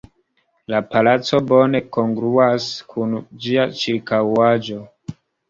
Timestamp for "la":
0.73-0.77